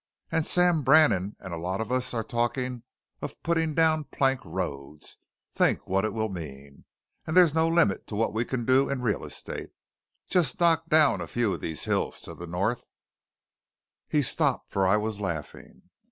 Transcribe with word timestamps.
And 0.31 0.47
Sam 0.47 0.81
Brannan 0.81 1.35
and 1.39 1.53
a 1.53 1.57
lot 1.57 1.79
of 1.79 1.91
us 1.91 2.11
are 2.11 2.23
talking 2.23 2.81
of 3.21 3.39
putting 3.43 3.75
down 3.75 4.05
plank 4.05 4.39
roads. 4.43 5.17
Think 5.53 5.85
what 5.87 6.01
that 6.01 6.11
will 6.11 6.27
mean! 6.29 6.85
And 7.27 7.37
there's 7.37 7.53
no 7.53 7.67
limit 7.67 8.07
to 8.07 8.15
what 8.15 8.33
we 8.33 8.43
can 8.43 8.65
do 8.65 8.89
in 8.89 9.03
real 9.03 9.23
estate! 9.23 9.69
Just 10.27 10.59
knock 10.59 10.87
down 10.87 11.21
a 11.21 11.27
few 11.27 11.53
of 11.53 11.61
these 11.61 11.85
hills 11.85 12.19
to 12.21 12.33
the 12.33 12.47
north" 12.47 12.87
He 14.09 14.23
stopped, 14.23 14.71
for 14.71 14.87
I 14.87 14.97
was 14.97 15.21
laughing. 15.21 15.83